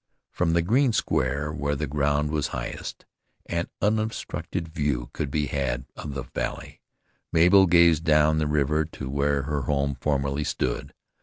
From 0.31 0.53
the 0.53 0.63
green 0.63 0.93
square, 0.93 1.51
where 1.51 1.75
the 1.75 1.85
ground 1.85 2.31
was 2.31 2.47
highest, 2.47 3.05
an 3.45 3.67
unobstructed 3.83 4.67
view 4.67 5.11
could 5.13 5.29
be 5.29 5.45
had 5.45 5.85
of 5.95 6.15
the 6.15 6.23
valley. 6.23 6.81
Mabel 7.31 7.67
gazed 7.67 8.03
down 8.03 8.39
the 8.39 8.47
river 8.47 8.83
to 8.83 9.09
where 9.11 9.43
her 9.43 9.61
home 9.61 9.93
formerly 9.93 10.43
stood. 10.43 10.95